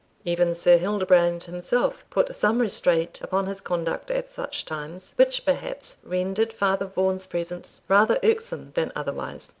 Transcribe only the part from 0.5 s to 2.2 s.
Sir Hildebrand himself